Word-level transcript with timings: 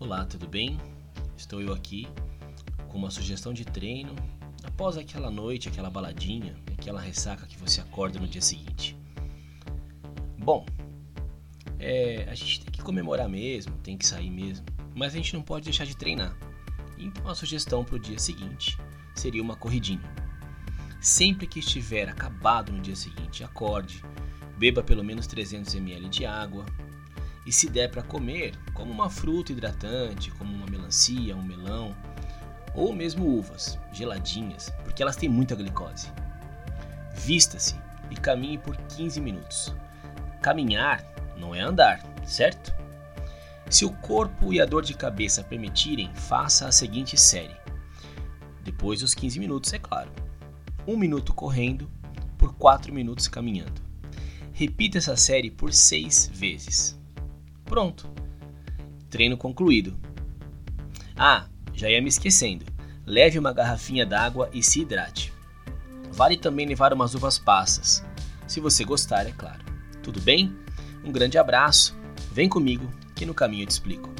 Olá, 0.00 0.24
tudo 0.24 0.46
bem? 0.46 0.78
Estou 1.36 1.60
eu 1.60 1.72
aqui 1.72 2.06
com 2.88 2.96
uma 2.96 3.10
sugestão 3.10 3.52
de 3.52 3.64
treino 3.64 4.14
após 4.62 4.96
aquela 4.96 5.28
noite, 5.28 5.68
aquela 5.68 5.90
baladinha, 5.90 6.54
aquela 6.72 7.00
ressaca 7.00 7.46
que 7.46 7.58
você 7.58 7.80
acorda 7.80 8.20
no 8.20 8.28
dia 8.28 8.40
seguinte. 8.40 8.96
Bom, 10.38 10.64
é, 11.80 12.28
a 12.30 12.34
gente 12.36 12.60
tem 12.60 12.70
que 12.70 12.80
comemorar 12.80 13.28
mesmo, 13.28 13.76
tem 13.78 13.98
que 13.98 14.06
sair 14.06 14.30
mesmo, 14.30 14.64
mas 14.94 15.14
a 15.14 15.16
gente 15.16 15.34
não 15.34 15.42
pode 15.42 15.64
deixar 15.64 15.84
de 15.84 15.96
treinar. 15.96 16.38
Então 16.96 17.28
a 17.28 17.34
sugestão 17.34 17.84
para 17.84 17.96
o 17.96 17.98
dia 17.98 18.20
seguinte 18.20 18.78
seria 19.16 19.42
uma 19.42 19.56
corridinha. 19.56 20.14
Sempre 21.00 21.44
que 21.48 21.58
estiver 21.58 22.08
acabado 22.08 22.70
no 22.70 22.80
dia 22.80 22.94
seguinte, 22.94 23.42
acorde, 23.42 24.00
beba 24.56 24.80
pelo 24.80 25.02
menos 25.02 25.26
300 25.26 25.74
ml 25.74 26.08
de 26.08 26.24
água, 26.24 26.64
e 27.48 27.52
se 27.52 27.66
der 27.66 27.90
para 27.90 28.02
comer, 28.02 28.54
como 28.74 28.92
uma 28.92 29.08
fruta 29.08 29.52
hidratante, 29.52 30.30
como 30.32 30.54
uma 30.54 30.66
melancia, 30.66 31.34
um 31.34 31.42
melão, 31.42 31.96
ou 32.74 32.94
mesmo 32.94 33.26
uvas 33.26 33.78
geladinhas, 33.90 34.70
porque 34.84 35.02
elas 35.02 35.16
têm 35.16 35.30
muita 35.30 35.56
glicose. 35.56 36.12
Vista-se 37.14 37.74
e 38.10 38.16
caminhe 38.16 38.58
por 38.58 38.76
15 38.76 39.18
minutos. 39.22 39.74
Caminhar 40.42 41.02
não 41.38 41.54
é 41.54 41.60
andar, 41.60 42.02
certo? 42.22 42.74
Se 43.70 43.86
o 43.86 43.92
corpo 43.92 44.52
e 44.52 44.60
a 44.60 44.66
dor 44.66 44.84
de 44.84 44.92
cabeça 44.92 45.42
permitirem, 45.42 46.14
faça 46.14 46.68
a 46.68 46.72
seguinte 46.72 47.16
série. 47.16 47.56
Depois 48.62 49.00
dos 49.00 49.14
15 49.14 49.40
minutos, 49.40 49.72
é 49.72 49.78
claro. 49.78 50.12
Um 50.86 50.98
minuto 50.98 51.32
correndo 51.32 51.90
por 52.36 52.54
4 52.56 52.92
minutos 52.92 53.26
caminhando. 53.26 53.80
Repita 54.52 54.98
essa 54.98 55.16
série 55.16 55.50
por 55.50 55.72
6 55.72 56.30
vezes. 56.34 56.97
Pronto. 57.68 58.10
Treino 59.10 59.36
concluído. 59.36 59.96
Ah, 61.16 61.46
já 61.74 61.90
ia 61.90 62.00
me 62.00 62.08
esquecendo. 62.08 62.64
Leve 63.06 63.38
uma 63.38 63.52
garrafinha 63.52 64.04
d'água 64.04 64.50
e 64.52 64.62
se 64.62 64.80
hidrate. 64.80 65.32
Vale 66.12 66.36
também 66.36 66.66
levar 66.66 66.92
umas 66.92 67.14
uvas 67.14 67.38
passas, 67.38 68.04
se 68.48 68.60
você 68.60 68.82
gostar, 68.82 69.26
é 69.26 69.32
claro. 69.32 69.62
Tudo 70.02 70.20
bem? 70.22 70.56
Um 71.04 71.12
grande 71.12 71.36
abraço. 71.36 71.94
Vem 72.32 72.48
comigo 72.48 72.90
que 73.14 73.26
no 73.26 73.34
caminho 73.34 73.64
eu 73.64 73.66
te 73.66 73.72
explico. 73.72 74.10